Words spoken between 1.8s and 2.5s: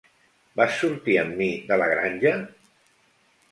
La granja?